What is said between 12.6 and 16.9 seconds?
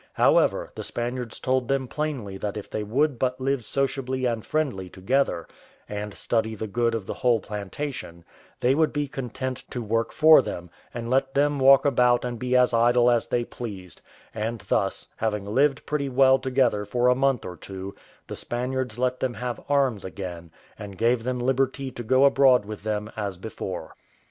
idle as they pleased; and thus, having lived pretty well together